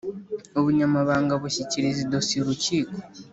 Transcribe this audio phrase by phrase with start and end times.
[0.59, 2.93] Ubunyamabanga bushyikiriza idosiye urukiko